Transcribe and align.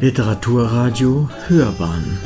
Literaturradio 0.00 1.28
Hörbahn 1.46 2.18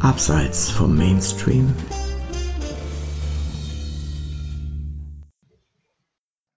Abseits 0.00 0.70
vom 0.70 0.96
Mainstream 0.96 1.74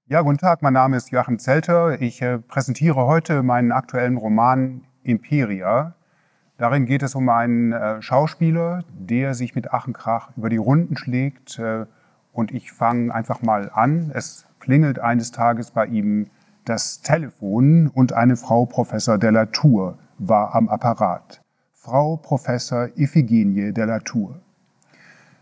Ja, 0.08 0.22
guten 0.22 0.38
Tag, 0.38 0.62
mein 0.62 0.72
Name 0.72 0.96
ist 0.96 1.12
Joachim 1.12 1.40
Zelter. 1.40 2.02
Ich 2.02 2.22
äh, 2.22 2.38
präsentiere 2.38 3.06
heute 3.06 3.44
meinen 3.44 3.74
aktuellen 3.74 4.16
Roman 4.16 4.86
Imperia. 5.04 5.96
Darin 6.58 6.86
geht 6.86 7.04
es 7.04 7.16
um 7.16 7.28
einen 7.28 7.74
äh, 7.74 8.02
Schauspieler, 8.02 8.86
der 8.94 9.34
sich 9.34 9.56
mit 9.56 9.74
Ach 9.74 9.88
und 9.88 9.94
Krach 9.94 10.30
über 10.38 10.48
die 10.48 10.56
Runden 10.56 10.96
schlägt. 10.96 11.60
Äh, 11.60 11.86
und 12.32 12.54
ich 12.54 12.72
fange 12.72 13.14
einfach 13.14 13.42
mal 13.42 13.70
an. 13.74 14.10
Es 14.14 14.48
klingelt 14.62 15.00
eines 15.00 15.32
Tages 15.34 15.72
bei 15.72 15.86
ihm 15.88 16.28
das 16.66 17.02
Telefon 17.02 17.88
und 17.94 18.14
eine 18.14 18.36
Frau 18.36 18.66
Professor 18.66 19.18
de 19.20 19.30
la 19.30 19.46
Tour 19.46 20.00
war 20.18 20.56
am 20.56 20.68
Apparat. 20.68 21.42
Frau 21.74 22.18
Professor 22.18 22.90
Iphigenie 22.98 23.72
de 23.72 23.86
la 23.86 24.00
Tour. 24.00 24.40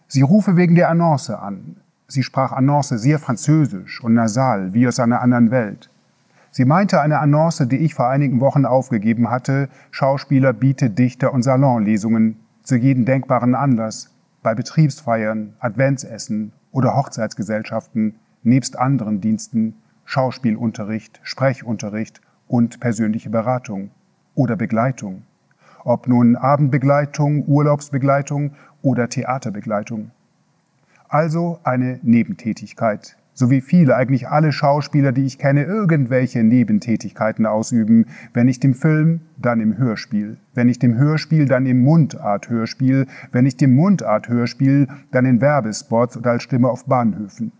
Sie 0.07 0.21
rufe 0.21 0.57
wegen 0.57 0.75
der 0.75 0.89
Annonce 0.89 1.31
an. 1.31 1.77
Sie 2.07 2.23
sprach 2.23 2.51
Annonce 2.51 2.89
sehr 2.89 3.19
französisch 3.19 4.03
und 4.03 4.13
nasal, 4.13 4.73
wie 4.73 4.85
aus 4.85 4.99
einer 4.99 5.21
anderen 5.21 5.49
Welt. 5.49 5.89
Sie 6.51 6.65
meinte 6.65 6.99
eine 7.01 7.19
Annonce, 7.19 7.67
die 7.67 7.77
ich 7.77 7.95
vor 7.95 8.09
einigen 8.09 8.41
Wochen 8.41 8.65
aufgegeben 8.65 9.31
hatte, 9.31 9.69
Schauspieler 9.91 10.51
bietet 10.51 10.99
Dichter 10.99 11.33
und 11.33 11.41
Salonlesungen 11.41 12.37
zu 12.63 12.75
jedem 12.75 13.05
denkbaren 13.05 13.55
Anlass, 13.55 14.11
bei 14.43 14.53
Betriebsfeiern, 14.53 15.53
Adventsessen 15.59 16.51
oder 16.71 16.95
Hochzeitsgesellschaften, 16.95 18.15
nebst 18.43 18.77
anderen 18.77 19.21
Diensten 19.21 19.75
Schauspielunterricht, 20.05 21.19
Sprechunterricht 21.23 22.21
und 22.47 22.79
persönliche 22.79 23.29
Beratung 23.29 23.91
oder 24.35 24.55
Begleitung. 24.55 25.23
Ob 25.83 26.07
nun 26.07 26.35
Abendbegleitung, 26.35 27.45
Urlaubsbegleitung 27.47 28.53
oder 28.81 29.09
Theaterbegleitung. 29.09 30.11
Also 31.09 31.59
eine 31.63 31.99
Nebentätigkeit, 32.03 33.17
so 33.33 33.49
wie 33.49 33.61
viele, 33.61 33.95
eigentlich 33.95 34.27
alle 34.27 34.51
Schauspieler, 34.51 35.11
die 35.11 35.25
ich 35.25 35.39
kenne, 35.39 35.63
irgendwelche 35.63 36.43
Nebentätigkeiten 36.43 37.45
ausüben, 37.45 38.05
wenn 38.33 38.45
nicht 38.45 38.63
im 38.63 38.73
Film, 38.73 39.21
dann 39.37 39.59
im 39.59 39.77
Hörspiel, 39.77 40.37
wenn 40.53 40.67
nicht 40.67 40.83
im 40.83 40.97
Hörspiel, 40.97 41.47
dann 41.47 41.65
im 41.65 41.83
Mundart-Hörspiel, 41.83 43.07
wenn 43.31 43.43
nicht 43.43 43.61
im 43.61 43.75
Mundart-Hörspiel, 43.75 44.87
dann 45.11 45.25
in 45.25 45.41
Werbespots 45.41 46.17
oder 46.17 46.31
als 46.31 46.43
Stimme 46.43 46.69
auf 46.69 46.85
Bahnhöfen. 46.85 47.51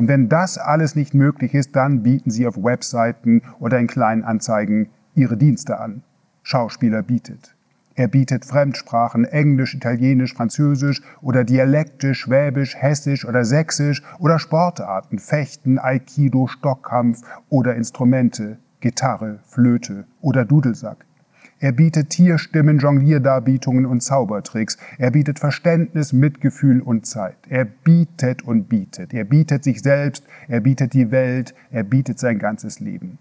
Und 0.00 0.08
wenn 0.08 0.30
das 0.30 0.56
alles 0.56 0.96
nicht 0.96 1.12
möglich 1.12 1.52
ist, 1.52 1.76
dann 1.76 2.02
bieten 2.02 2.30
sie 2.30 2.46
auf 2.46 2.56
Webseiten 2.56 3.42
oder 3.58 3.78
in 3.78 3.86
kleinen 3.86 4.24
Anzeigen 4.24 4.88
ihre 5.14 5.36
Dienste 5.36 5.78
an. 5.78 6.02
Schauspieler 6.42 7.02
bietet. 7.02 7.54
Er 7.96 8.08
bietet 8.08 8.46
Fremdsprachen, 8.46 9.26
Englisch, 9.26 9.74
Italienisch, 9.74 10.32
Französisch 10.32 11.02
oder 11.20 11.44
Dialekte, 11.44 12.14
Schwäbisch, 12.14 12.76
Hessisch 12.76 13.26
oder 13.26 13.44
Sächsisch 13.44 14.02
oder 14.18 14.38
Sportarten, 14.38 15.18
Fechten, 15.18 15.78
Aikido, 15.78 16.46
Stockkampf 16.46 17.20
oder 17.50 17.76
Instrumente, 17.76 18.56
Gitarre, 18.80 19.40
Flöte 19.44 20.06
oder 20.22 20.46
Dudelsack. 20.46 21.04
Er 21.60 21.72
bietet 21.72 22.08
Tierstimmen, 22.08 22.78
Jonglierdarbietungen 22.78 23.84
und 23.84 24.02
Zaubertricks. 24.02 24.78
Er 24.96 25.10
bietet 25.10 25.38
Verständnis, 25.38 26.14
Mitgefühl 26.14 26.80
und 26.80 27.04
Zeit. 27.04 27.36
Er 27.50 27.66
bietet 27.66 28.42
und 28.42 28.70
bietet. 28.70 29.12
Er 29.12 29.24
bietet 29.24 29.62
sich 29.64 29.82
selbst, 29.82 30.24
er 30.48 30.60
bietet 30.60 30.94
die 30.94 31.10
Welt, 31.10 31.54
er 31.70 31.84
bietet 31.84 32.18
sein 32.18 32.38
ganzes 32.38 32.80
Leben. 32.80 33.18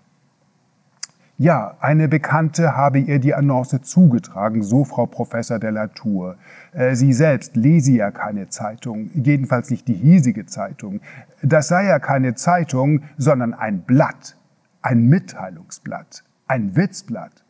Ja, 1.38 1.76
eine 1.80 2.10
Bekannte 2.10 2.76
habe 2.76 3.00
ihr 3.00 3.20
die 3.20 3.34
Annonce 3.34 3.82
zugetragen, 3.82 4.62
so 4.62 4.84
Frau 4.84 5.06
Professor 5.06 5.58
de 5.58 5.70
la 5.70 5.88
Tour. 5.88 6.36
Äh, 6.74 6.96
sie 6.96 7.14
selbst 7.14 7.56
lese 7.56 7.94
ja 7.94 8.12
keine 8.12 8.50
Zeitung, 8.50 9.10
jedenfalls 9.14 9.70
nicht 9.70 9.88
die 9.88 9.94
hiesige 9.94 10.46
Zeitung. 10.46 11.00
Das 11.42 11.70
sei 11.70 11.86
ja 11.86 12.00
keine 12.00 12.36
Zeitung, 12.36 13.04
sondern 13.18 13.54
ein 13.54 13.84
Blatt, 13.84 14.36
ein 14.82 15.08
Mitteilungsblatt, 15.08 16.26
ein 16.48 16.76
Witzblatt. 16.76 17.46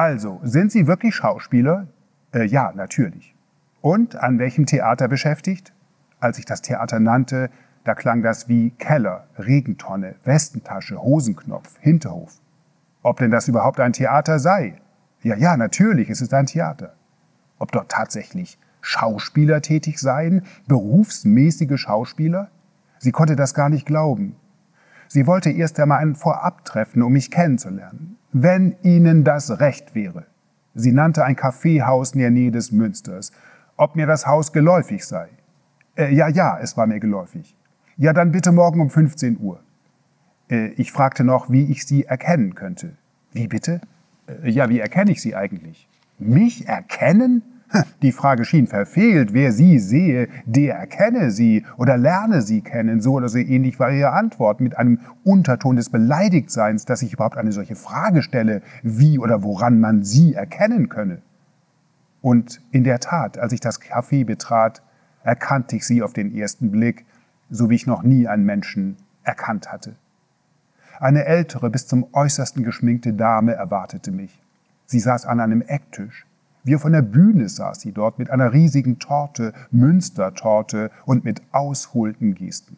Also, 0.00 0.40
sind 0.42 0.72
Sie 0.72 0.86
wirklich 0.86 1.14
Schauspieler? 1.14 1.86
Äh, 2.32 2.46
ja, 2.46 2.72
natürlich. 2.74 3.34
Und 3.82 4.16
an 4.16 4.38
welchem 4.38 4.64
Theater 4.64 5.08
beschäftigt? 5.08 5.74
Als 6.20 6.38
ich 6.38 6.46
das 6.46 6.62
Theater 6.62 6.98
nannte, 7.00 7.50
da 7.84 7.94
klang 7.94 8.22
das 8.22 8.48
wie 8.48 8.70
Keller, 8.70 9.26
Regentonne, 9.36 10.14
Westentasche, 10.24 11.02
Hosenknopf, 11.02 11.76
Hinterhof. 11.80 12.32
Ob 13.02 13.18
denn 13.18 13.30
das 13.30 13.48
überhaupt 13.48 13.78
ein 13.78 13.92
Theater 13.92 14.38
sei? 14.38 14.80
Ja, 15.22 15.36
ja, 15.36 15.58
natürlich, 15.58 16.08
es 16.08 16.22
ist 16.22 16.32
ein 16.32 16.46
Theater. 16.46 16.94
Ob 17.58 17.70
dort 17.70 17.90
tatsächlich 17.90 18.58
Schauspieler 18.80 19.60
tätig 19.60 19.98
seien, 19.98 20.46
berufsmäßige 20.66 21.78
Schauspieler? 21.78 22.48
Sie 23.00 23.12
konnte 23.12 23.36
das 23.36 23.52
gar 23.52 23.68
nicht 23.68 23.84
glauben. 23.84 24.34
Sie 25.08 25.26
wollte 25.26 25.50
erst 25.50 25.78
einmal 25.78 25.98
ein 25.98 26.14
Vorabtreffen, 26.14 27.02
um 27.02 27.12
mich 27.12 27.30
kennenzulernen 27.30 28.16
wenn 28.32 28.76
Ihnen 28.82 29.24
das 29.24 29.60
recht 29.60 29.94
wäre. 29.94 30.26
Sie 30.74 30.92
nannte 30.92 31.24
ein 31.24 31.36
Kaffeehaus 31.36 32.12
in 32.12 32.20
der 32.20 32.30
Nähe 32.30 32.50
des 32.50 32.72
Münsters. 32.72 33.32
Ob 33.76 33.96
mir 33.96 34.06
das 34.06 34.26
Haus 34.26 34.52
geläufig 34.52 35.04
sei? 35.04 35.28
Äh, 35.96 36.14
ja, 36.14 36.28
ja, 36.28 36.58
es 36.60 36.76
war 36.76 36.86
mir 36.86 37.00
geläufig. 37.00 37.56
Ja, 37.96 38.12
dann 38.12 38.32
bitte 38.32 38.52
morgen 38.52 38.80
um 38.80 38.90
15 38.90 39.38
Uhr. 39.40 39.60
Äh, 40.50 40.68
ich 40.72 40.92
fragte 40.92 41.24
noch, 41.24 41.50
wie 41.50 41.70
ich 41.70 41.86
Sie 41.86 42.04
erkennen 42.04 42.54
könnte. 42.54 42.96
Wie 43.32 43.48
bitte? 43.48 43.80
Äh, 44.26 44.50
ja, 44.50 44.68
wie 44.68 44.80
erkenne 44.80 45.10
ich 45.10 45.20
Sie 45.20 45.34
eigentlich? 45.34 45.88
Mich 46.18 46.68
erkennen? 46.68 47.42
Die 48.02 48.12
Frage 48.12 48.44
schien 48.44 48.66
verfehlt. 48.66 49.32
Wer 49.32 49.52
sie 49.52 49.78
sehe, 49.78 50.28
der 50.44 50.74
erkenne 50.74 51.30
sie 51.30 51.64
oder 51.76 51.96
lerne 51.96 52.42
sie 52.42 52.62
kennen. 52.62 53.00
So 53.00 53.12
oder 53.12 53.28
so 53.28 53.38
ähnlich 53.38 53.78
war 53.78 53.92
ihre 53.92 54.12
Antwort 54.12 54.60
mit 54.60 54.76
einem 54.76 55.00
Unterton 55.24 55.76
des 55.76 55.90
Beleidigtseins, 55.90 56.84
dass 56.84 57.02
ich 57.02 57.12
überhaupt 57.12 57.36
eine 57.36 57.52
solche 57.52 57.76
Frage 57.76 58.22
stelle, 58.22 58.62
wie 58.82 59.18
oder 59.18 59.42
woran 59.42 59.78
man 59.80 60.02
sie 60.02 60.34
erkennen 60.34 60.88
könne. 60.88 61.22
Und 62.22 62.60
in 62.70 62.84
der 62.84 62.98
Tat, 62.98 63.38
als 63.38 63.52
ich 63.52 63.60
das 63.60 63.80
Café 63.80 64.24
betrat, 64.24 64.82
erkannte 65.22 65.76
ich 65.76 65.86
sie 65.86 66.02
auf 66.02 66.12
den 66.12 66.34
ersten 66.34 66.70
Blick, 66.70 67.06
so 67.50 67.70
wie 67.70 67.74
ich 67.76 67.86
noch 67.86 68.02
nie 68.02 68.26
einen 68.26 68.44
Menschen 68.44 68.96
erkannt 69.22 69.70
hatte. 69.72 69.94
Eine 70.98 71.24
ältere, 71.24 71.70
bis 71.70 71.86
zum 71.86 72.06
äußersten 72.12 72.64
geschminkte 72.64 73.12
Dame 73.12 73.54
erwartete 73.54 74.10
mich. 74.10 74.42
Sie 74.86 75.00
saß 75.00 75.24
an 75.24 75.40
einem 75.40 75.62
Ecktisch 75.62 76.26
wie 76.64 76.76
von 76.76 76.92
der 76.92 77.02
Bühne 77.02 77.48
saß 77.48 77.80
sie 77.80 77.92
dort 77.92 78.18
mit 78.18 78.30
einer 78.30 78.52
riesigen 78.52 78.98
Torte, 78.98 79.52
Münstertorte 79.70 80.90
und 81.06 81.24
mit 81.24 81.42
ausholten 81.52 82.34
Gesten. 82.34 82.76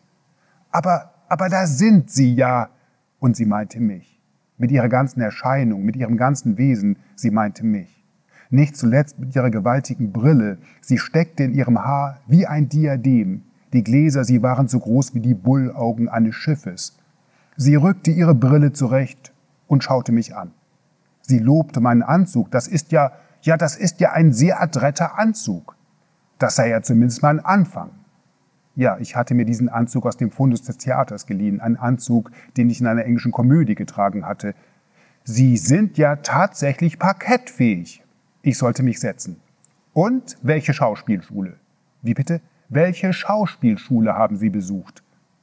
Aber, 0.70 1.12
aber 1.28 1.48
da 1.48 1.66
sind 1.66 2.10
Sie 2.10 2.34
ja! 2.34 2.70
Und 3.18 3.36
sie 3.36 3.46
meinte 3.46 3.78
mich. 3.78 4.20
Mit 4.58 4.72
ihrer 4.72 4.88
ganzen 4.88 5.20
Erscheinung, 5.20 5.84
mit 5.84 5.96
ihrem 5.96 6.16
ganzen 6.16 6.58
Wesen, 6.58 6.96
sie 7.14 7.30
meinte 7.30 7.64
mich. 7.64 8.02
Nicht 8.50 8.76
zuletzt 8.76 9.18
mit 9.18 9.34
ihrer 9.34 9.50
gewaltigen 9.50 10.12
Brille. 10.12 10.58
Sie 10.80 10.98
steckte 10.98 11.44
in 11.44 11.54
ihrem 11.54 11.84
Haar 11.84 12.18
wie 12.26 12.46
ein 12.46 12.68
Diadem. 12.68 13.42
Die 13.72 13.82
Gläser, 13.82 14.24
sie 14.24 14.42
waren 14.42 14.68
so 14.68 14.78
groß 14.78 15.14
wie 15.14 15.20
die 15.20 15.34
Bullaugen 15.34 16.08
eines 16.08 16.34
Schiffes. 16.34 16.98
Sie 17.56 17.76
rückte 17.76 18.10
ihre 18.10 18.34
Brille 18.34 18.72
zurecht 18.72 19.32
und 19.68 19.84
schaute 19.84 20.12
mich 20.12 20.36
an. 20.36 20.50
Sie 21.22 21.38
lobte 21.38 21.80
meinen 21.80 22.02
Anzug. 22.02 22.50
Das 22.50 22.66
ist 22.66 22.92
ja, 22.92 23.12
ja, 23.42 23.56
das 23.56 23.76
ist 23.76 24.00
ja 24.00 24.12
ein 24.12 24.32
sehr 24.32 24.62
adretter 24.62 25.18
Anzug. 25.18 25.76
Das 26.38 26.56
sei 26.56 26.70
ja 26.70 26.82
zumindest 26.82 27.22
mal 27.22 27.30
ein 27.38 27.44
Anfang. 27.44 27.90
Ja, 28.74 28.96
ich 28.98 29.16
hatte 29.16 29.34
mir 29.34 29.44
diesen 29.44 29.68
Anzug 29.68 30.06
aus 30.06 30.16
dem 30.16 30.30
Fundus 30.30 30.62
des 30.62 30.78
Theaters 30.78 31.26
geliehen, 31.26 31.60
einen 31.60 31.76
Anzug, 31.76 32.30
den 32.56 32.70
ich 32.70 32.80
in 32.80 32.86
einer 32.86 33.04
englischen 33.04 33.32
Komödie 33.32 33.74
getragen 33.74 34.24
hatte. 34.24 34.54
Sie 35.24 35.56
sind 35.56 35.98
ja 35.98 36.16
tatsächlich 36.16 36.98
parkettfähig. 36.98 38.02
Ich 38.40 38.58
sollte 38.58 38.82
mich 38.82 38.98
setzen. 38.98 39.36
Und 39.92 40.38
welche 40.42 40.72
Schauspielschule? 40.72 41.56
Wie 42.00 42.14
bitte? 42.14 42.40
Welche 42.70 43.12
Schauspielschule 43.12 44.14
haben 44.14 44.36
Sie 44.36 44.48
besucht? 44.48 45.02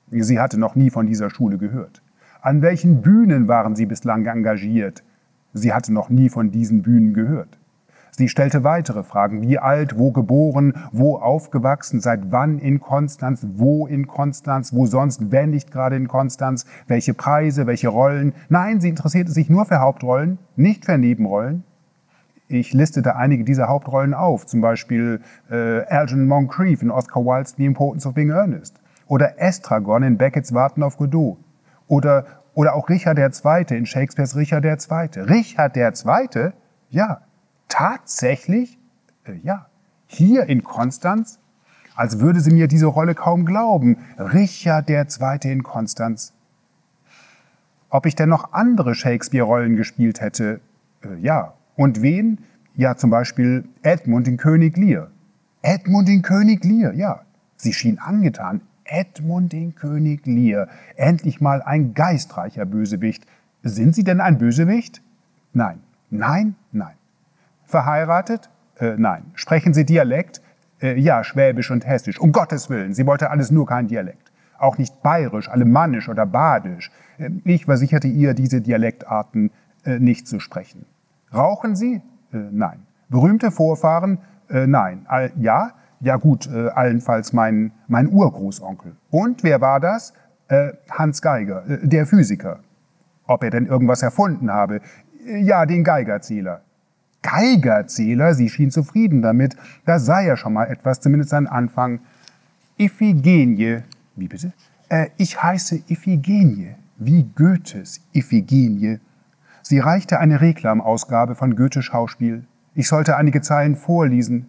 Sie 0.10 0.40
hatte 0.40 0.60
noch 0.60 0.76
nie 0.76 0.90
von 0.90 1.06
dieser 1.06 1.30
Schule 1.30 1.60
gehört. 1.60 2.02
An 2.42 2.62
welchen 2.64 3.02
Bühnen 3.02 3.48
waren 3.48 3.76
Sie 3.76 3.86
bislang 3.86 4.26
engagiert? 4.26 5.04
Sie 5.54 5.72
hatte 5.72 5.94
noch 5.94 6.10
nie 6.10 6.30
von 6.30 6.50
diesen 6.50 6.82
Bühnen 6.82 7.14
gehört. 7.14 7.59
Sie 8.12 8.28
stellte 8.28 8.64
weitere 8.64 9.04
Fragen. 9.04 9.42
Wie 9.42 9.60
alt, 9.60 9.98
wo 9.98 10.12
geboren, 10.12 10.74
wo 10.92 11.18
aufgewachsen, 11.18 12.02
seit 12.02 12.32
wann 12.32 12.60
in 12.60 12.80
Konstanz, 12.80 13.46
wo 13.56 13.88
in 13.88 14.08
Konstanz, 14.08 14.74
wo 14.74 14.86
sonst, 14.86 15.32
wenn 15.32 15.52
nicht 15.52 15.72
gerade 15.72 15.96
in 15.96 16.08
Konstanz, 16.08 16.66
welche 16.88 17.14
Preise, 17.14 17.68
welche 17.68 17.90
Rollen. 17.90 18.34
Nein, 18.50 18.82
sie 18.82 18.90
interessierte 18.90 19.32
sich 19.32 19.50
nur 19.50 19.66
für 19.66 19.80
Hauptrollen, 19.80 20.38
nicht 20.56 20.86
für 20.86 20.98
Nebenrollen. 20.98 21.64
Ich 22.48 22.74
listete 22.74 23.16
einige 23.16 23.44
dieser 23.44 23.68
Hauptrollen 23.68 24.14
auf, 24.14 24.46
zum 24.48 24.62
Beispiel 24.62 25.22
äh, 25.52 25.82
Algernon 25.82 26.28
Moncrief 26.28 26.82
in 26.82 26.90
Oscar 26.90 27.24
Wilde's 27.24 27.56
The 27.58 27.66
Importance 27.66 28.08
of 28.08 28.16
Being 28.16 28.32
Earnest 28.32 28.80
oder 29.08 29.40
Estragon 29.40 30.04
in 30.04 30.18
Beckett's 30.18 30.54
Warten 30.54 30.82
auf 30.82 30.98
Godot 30.98 31.38
oder 31.88 32.26
Oder 32.60 32.76
auch 32.76 32.90
Richard 32.90 33.18
II. 33.18 33.78
in 33.78 33.86
Shakespeares 33.86 34.36
Richard 34.36 34.66
II. 34.66 35.22
Richard 35.24 35.78
II.? 35.78 36.52
Ja. 36.90 37.22
Tatsächlich? 37.70 38.78
Äh, 39.24 39.36
ja. 39.44 39.68
Hier 40.08 40.48
in 40.48 40.64
Konstanz? 40.64 41.40
Als 41.96 42.20
würde 42.20 42.42
sie 42.42 42.52
mir 42.52 42.68
diese 42.68 42.88
Rolle 42.88 43.16
kaum 43.16 43.46
glauben. 43.46 43.98
Richard 44.18 44.90
II. 44.90 45.38
in 45.44 45.64
Konstanz. 45.64 46.34
Ob 47.90 48.06
ich 48.06 48.16
denn 48.16 48.30
noch 48.30 48.54
andere 48.54 48.96
Shakespeare-Rollen 48.96 49.76
gespielt 49.76 50.22
hätte? 50.22 50.62
Äh, 51.04 51.16
ja. 51.20 51.54
Und 51.76 52.02
wen? 52.02 52.40
Ja, 52.76 52.96
zum 52.96 53.10
Beispiel 53.10 53.66
Edmund 53.82 54.28
in 54.28 54.38
König 54.38 54.78
Lear. 54.78 55.10
Edmund 55.62 56.10
in 56.10 56.22
König 56.22 56.64
Lear, 56.64 56.94
ja. 56.94 57.22
Sie 57.58 57.74
schien 57.74 58.00
angetan. 58.00 58.62
Edmund 58.86 59.54
in 59.54 59.76
König 59.76 60.26
Lear. 60.26 60.68
Endlich 60.96 61.42
mal 61.42 61.62
ein 61.62 61.94
geistreicher 61.94 62.66
Bösewicht. 62.66 63.26
Sind 63.64 63.96
Sie 63.96 64.04
denn 64.04 64.22
ein 64.22 64.38
Bösewicht? 64.38 65.02
Nein. 65.54 65.80
Nein? 66.10 66.56
Nein. 66.72 66.96
Verheiratet? 67.70 68.50
Äh, 68.80 68.96
nein. 68.98 69.26
Sprechen 69.36 69.74
Sie 69.74 69.86
Dialekt? 69.86 70.42
Äh, 70.82 71.00
ja, 71.00 71.24
Schwäbisch 71.24 71.70
und 71.70 71.86
Hessisch. 71.86 72.20
Um 72.20 72.32
Gottes 72.32 72.70
Willen, 72.70 72.94
sie 72.94 73.06
wollte 73.06 73.30
alles 73.30 73.52
nur 73.52 73.68
kein 73.68 73.88
Dialekt. 73.88 74.32
Auch 74.58 74.78
nicht 74.78 75.04
bayerisch, 75.04 75.50
alemannisch 75.50 76.10
oder 76.10 76.26
badisch. 76.26 76.92
Äh, 77.20 77.30
ich 77.46 77.66
versicherte 77.66 78.08
ihr, 78.08 78.34
diese 78.34 78.62
Dialektarten 78.62 79.52
äh, 79.86 80.00
nicht 80.00 80.28
zu 80.28 80.40
sprechen. 80.40 80.86
Rauchen 81.34 81.76
Sie? 81.76 82.02
Äh, 82.34 82.38
nein. 82.52 82.88
Berühmte 83.08 83.52
Vorfahren? 83.52 84.18
Äh, 84.50 84.66
nein. 84.66 85.06
All, 85.08 85.32
ja? 85.38 85.74
Ja 86.02 86.16
gut, 86.16 86.48
allenfalls 86.48 87.34
mein, 87.34 87.74
mein 87.90 88.08
Urgroßonkel. 88.08 88.96
Und 89.10 89.44
wer 89.44 89.60
war 89.60 89.82
das? 89.82 90.14
Hans 90.90 91.22
Geiger, 91.22 91.66
der 91.68 92.06
Physiker. 92.06 92.60
Ob 93.28 93.44
er 93.44 93.50
denn 93.50 93.66
irgendwas 93.66 94.02
erfunden 94.02 94.50
habe? 94.50 94.80
Ja, 95.26 95.66
den 95.66 95.84
Geigerzähler. 95.84 96.62
Geigerzähler? 97.22 98.34
Sie 98.34 98.50
schien 98.50 98.72
zufrieden 98.72 99.22
damit. 99.22 99.56
Da 99.86 100.00
sei 100.00 100.26
ja 100.26 100.38
schon 100.38 100.54
mal 100.54 100.66
etwas, 100.66 101.02
zumindest 101.02 101.34
ein 101.34 101.48
Anfang. 101.48 102.00
Iphigenie. 102.78 103.80
Wie 104.16 104.28
bitte? 104.28 104.54
Äh, 104.90 105.08
ich 105.18 105.42
heiße 105.42 105.82
Iphigenie, 105.90 106.76
wie 106.98 107.24
Goethes 107.36 108.02
Iphigenie. 108.14 109.00
Sie 109.62 109.80
reichte 109.80 110.20
eine 110.20 110.42
Reklamausgabe 110.42 111.36
von 111.36 111.56
Goethe 111.56 111.82
Schauspiel. 111.82 112.46
Ich 112.74 112.88
sollte 112.88 113.18
einige 113.18 113.42
Zeilen 113.42 113.76
vorlesen. 113.76 114.48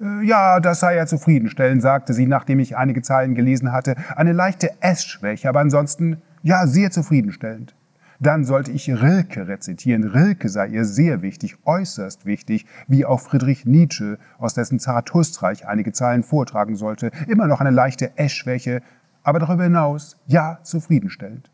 Äh, 0.00 0.24
ja, 0.24 0.60
das 0.60 0.80
sei 0.80 0.96
ja 0.96 1.06
zufriedenstellend, 1.06 1.82
sagte 1.82 2.14
sie, 2.14 2.26
nachdem 2.26 2.60
ich 2.60 2.76
einige 2.76 3.02
Zeilen 3.02 3.34
gelesen 3.34 3.72
hatte. 3.72 3.96
Eine 4.16 4.32
leichte 4.32 4.70
Essschwäche, 4.80 5.48
aber 5.48 5.60
ansonsten, 5.60 6.22
ja, 6.42 6.66
sehr 6.66 6.90
zufriedenstellend. 6.90 7.74
Dann 8.22 8.44
sollte 8.44 8.70
ich 8.70 8.88
Rilke 8.88 9.48
rezitieren. 9.48 10.04
Rilke 10.04 10.48
sei 10.48 10.68
ihr 10.68 10.84
sehr 10.84 11.22
wichtig, 11.22 11.56
äußerst 11.64 12.24
wichtig, 12.24 12.66
wie 12.86 13.04
auch 13.04 13.18
Friedrich 13.18 13.66
Nietzsche, 13.66 14.16
aus 14.38 14.54
dessen 14.54 14.78
Zarathustra 14.78 15.50
ich 15.50 15.66
einige 15.66 15.90
Zeilen 15.90 16.22
vortragen 16.22 16.76
sollte. 16.76 17.10
Immer 17.26 17.48
noch 17.48 17.60
eine 17.60 17.70
leichte 17.72 18.16
Essschwäche, 18.16 18.80
aber 19.24 19.40
darüber 19.40 19.64
hinaus, 19.64 20.16
ja, 20.28 20.60
zufriedenstellend. 20.62 21.50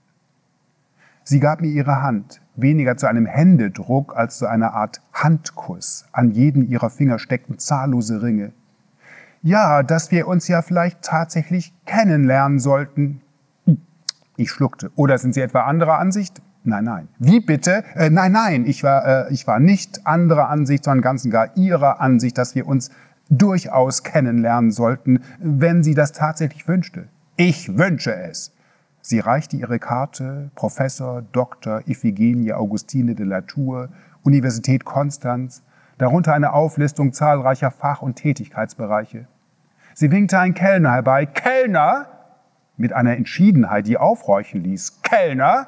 Sie 1.24 1.40
gab 1.40 1.62
mir 1.62 1.68
ihre 1.68 2.02
Hand, 2.02 2.42
weniger 2.54 2.98
zu 2.98 3.06
einem 3.06 3.24
Händedruck 3.24 4.14
als 4.14 4.36
zu 4.36 4.46
einer 4.46 4.74
Art 4.74 5.00
Handkuss. 5.14 6.04
An 6.12 6.32
jeden 6.32 6.68
ihrer 6.68 6.90
Finger 6.90 7.18
steckten 7.18 7.58
zahllose 7.58 8.20
Ringe. 8.20 8.52
Ja, 9.40 9.82
dass 9.82 10.10
wir 10.10 10.28
uns 10.28 10.48
ja 10.48 10.60
vielleicht 10.60 11.00
tatsächlich 11.00 11.72
kennenlernen 11.86 12.58
sollten. 12.58 13.22
Ich 14.36 14.50
schluckte. 14.50 14.90
Oder 14.96 15.16
sind 15.16 15.32
Sie 15.32 15.40
etwa 15.40 15.62
anderer 15.62 15.98
Ansicht? 15.98 16.42
Nein, 16.68 16.84
nein. 16.84 17.08
Wie 17.18 17.40
bitte? 17.40 17.82
Äh, 17.94 18.10
nein, 18.10 18.32
nein, 18.32 18.66
ich 18.66 18.84
war, 18.84 19.28
äh, 19.28 19.32
ich 19.32 19.46
war 19.46 19.58
nicht 19.58 20.06
anderer 20.06 20.50
Ansicht, 20.50 20.84
sondern 20.84 21.00
ganz 21.00 21.24
und 21.24 21.30
gar 21.30 21.56
Ihrer 21.56 21.98
Ansicht, 21.98 22.36
dass 22.36 22.54
wir 22.54 22.66
uns 22.66 22.90
durchaus 23.30 24.02
kennenlernen 24.02 24.70
sollten, 24.70 25.20
wenn 25.38 25.82
sie 25.82 25.94
das 25.94 26.12
tatsächlich 26.12 26.68
wünschte. 26.68 27.08
Ich 27.36 27.78
wünsche 27.78 28.14
es. 28.14 28.54
Sie 29.00 29.18
reichte 29.18 29.56
ihre 29.56 29.78
Karte 29.78 30.50
Professor 30.54 31.22
Dr. 31.32 31.80
Iphigenie 31.86 32.52
Augustine 32.52 33.14
de 33.14 33.24
la 33.24 33.40
Tour, 33.40 33.88
Universität 34.22 34.84
Konstanz, 34.84 35.62
darunter 35.96 36.34
eine 36.34 36.52
Auflistung 36.52 37.14
zahlreicher 37.14 37.70
Fach- 37.70 38.02
und 38.02 38.16
Tätigkeitsbereiche. 38.16 39.26
Sie 39.94 40.10
winkte 40.10 40.38
ein 40.38 40.52
Kellner 40.52 40.92
herbei. 40.92 41.24
Kellner! 41.24 42.08
Mit 42.76 42.92
einer 42.92 43.16
Entschiedenheit, 43.16 43.86
die 43.86 43.96
aufhorchen 43.96 44.62
ließ. 44.62 45.00
Kellner! 45.02 45.66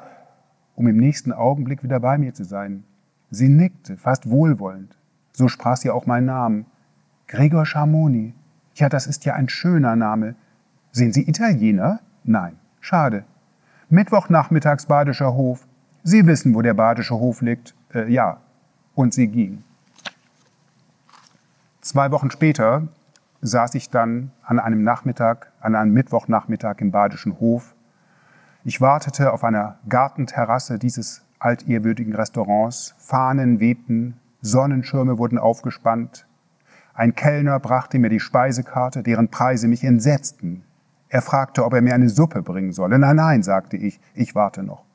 Um 0.81 0.87
im 0.87 0.97
nächsten 0.97 1.31
Augenblick 1.31 1.83
wieder 1.83 1.99
bei 1.99 2.17
mir 2.17 2.33
zu 2.33 2.43
sein. 2.43 2.85
Sie 3.29 3.49
nickte, 3.49 3.97
fast 3.97 4.27
wohlwollend. 4.31 4.97
So 5.31 5.47
sprach 5.47 5.77
sie 5.77 5.91
auch 5.91 6.07
meinen 6.07 6.25
Namen. 6.25 6.65
Gregor 7.27 7.67
Schamoni. 7.67 8.33
Ja, 8.73 8.89
das 8.89 9.05
ist 9.05 9.23
ja 9.25 9.35
ein 9.35 9.47
schöner 9.47 9.95
Name. 9.95 10.33
Sind 10.91 11.13
Sie 11.13 11.29
Italiener? 11.29 11.99
Nein. 12.23 12.55
Schade. 12.79 13.25
Mittwochnachmittags 13.89 14.87
Badischer 14.87 15.35
Hof. 15.35 15.67
Sie 16.01 16.25
wissen, 16.25 16.55
wo 16.55 16.63
der 16.63 16.73
Badische 16.73 17.13
Hof 17.13 17.43
liegt. 17.43 17.75
Äh, 17.93 18.11
ja. 18.11 18.37
Und 18.95 19.13
sie 19.13 19.27
ging. 19.27 19.63
Zwei 21.81 22.09
Wochen 22.09 22.31
später 22.31 22.87
saß 23.41 23.75
ich 23.75 23.91
dann 23.91 24.31
an 24.41 24.59
einem 24.59 24.81
Nachmittag, 24.83 25.51
an 25.59 25.75
einem 25.75 25.93
Mittwochnachmittag 25.93 26.79
im 26.79 26.89
Badischen 26.89 27.39
Hof. 27.39 27.75
Ich 28.63 28.79
wartete 28.79 29.33
auf 29.33 29.43
einer 29.43 29.79
Gartenterrasse 29.89 30.77
dieses 30.77 31.23
altehrwürdigen 31.39 32.13
Restaurants. 32.13 32.93
Fahnen 32.99 33.59
wehten, 33.59 34.19
Sonnenschirme 34.41 35.17
wurden 35.17 35.39
aufgespannt. 35.39 36.27
Ein 36.93 37.15
Kellner 37.15 37.59
brachte 37.59 37.97
mir 37.97 38.09
die 38.09 38.19
Speisekarte, 38.19 39.01
deren 39.01 39.29
Preise 39.29 39.67
mich 39.67 39.83
entsetzten. 39.83 40.63
Er 41.09 41.23
fragte, 41.23 41.65
ob 41.65 41.73
er 41.73 41.81
mir 41.81 41.95
eine 41.95 42.09
Suppe 42.09 42.43
bringen 42.43 42.71
solle. 42.71 42.99
Nein, 42.99 43.15
nein, 43.15 43.41
sagte 43.41 43.77
ich, 43.77 43.99
ich 44.13 44.35
warte 44.35 44.61
noch. 44.61 44.85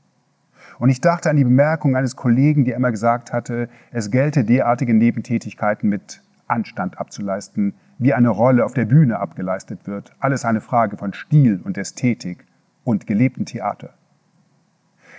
Und 0.78 0.88
ich 0.88 1.00
dachte 1.00 1.28
an 1.28 1.36
die 1.36 1.42
Bemerkung 1.44 1.96
eines 1.96 2.14
Kollegen, 2.14 2.64
der 2.64 2.76
immer 2.76 2.92
gesagt 2.92 3.32
hatte, 3.32 3.68
es 3.90 4.12
gelte 4.12 4.44
derartige 4.44 4.94
Nebentätigkeiten 4.94 5.88
mit 5.88 6.22
Anstand 6.46 7.00
abzuleisten, 7.00 7.74
wie 7.98 8.14
eine 8.14 8.28
Rolle 8.28 8.64
auf 8.64 8.74
der 8.74 8.84
Bühne 8.84 9.18
abgeleistet 9.18 9.88
wird. 9.88 10.14
Alles 10.20 10.44
eine 10.44 10.60
Frage 10.60 10.96
von 10.96 11.12
Stil 11.12 11.60
und 11.64 11.76
Ästhetik 11.76 12.46
und 12.86 13.06
gelebtem 13.06 13.44
Theater. 13.44 13.90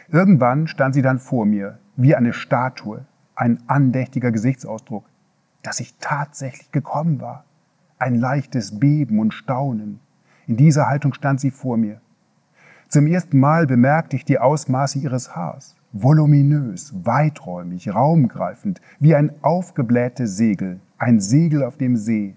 Irgendwann 0.10 0.68
stand 0.68 0.96
sie 0.96 1.01
dann 1.01 1.20
vor 1.20 1.46
mir, 1.46 1.80
wie 1.98 2.15
eine 2.15 2.34
Statue, 2.34 3.06
ein 3.36 3.60
andächtiger 3.68 4.32
Gesichtsausdruck, 4.32 5.06
dass 5.63 5.82
ich 5.82 5.98
tatsächlich 6.00 6.72
gekommen 6.72 7.20
war. 7.20 7.44
Ein 8.00 8.15
leichtes 8.15 8.80
Beben 8.80 9.20
und 9.20 9.34
Staunen, 9.34 10.00
in 10.48 10.56
dieser 10.56 10.88
Haltung 10.88 11.13
stand 11.13 11.41
sie 11.41 11.51
vor 11.51 11.75
mir. 11.75 12.00
Zum 12.88 13.06
ersten 13.06 13.38
Mal 13.38 13.68
bemerkte 13.68 14.15
ich 14.15 14.24
die 14.24 14.39
Ausmaße 14.39 15.00
ihres 15.00 15.36
Haars. 15.36 15.75
Voluminös, 15.91 16.94
weiträumig, 17.03 17.94
raumgreifend, 17.94 18.80
wie 19.00 19.13
ein 19.13 19.32
aufgeblähtes 19.41 20.38
Segel, 20.38 20.80
ein 20.98 21.20
Segel 21.20 21.63
auf 21.63 21.75
dem 21.75 21.98
See. 21.98 22.37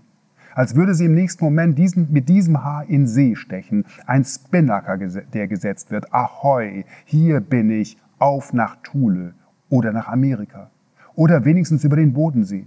Als 0.55 0.75
würde 0.75 0.95
sie 0.95 1.07
im 1.07 1.15
nächsten 1.15 1.45
Moment 1.45 1.79
diesen, 1.79 2.13
mit 2.13 2.29
diesem 2.29 2.65
Haar 2.65 2.85
in 2.89 3.07
See 3.07 3.37
stechen, 3.37 3.85
ein 4.07 4.25
Spinnaker, 4.25 4.97
der 4.99 5.49
gesetzt 5.49 5.91
wird. 5.91 6.13
Ahoi, 6.13 6.85
hier 7.05 7.41
bin 7.41 7.71
ich, 7.71 7.97
auf 8.19 8.53
nach 8.53 8.77
Thule 8.83 9.35
oder 9.69 9.93
nach 9.93 10.09
Amerika 10.09 10.71
oder 11.15 11.45
wenigstens 11.45 11.85
über 11.85 11.97
den 11.97 12.13
Bodensee. 12.13 12.67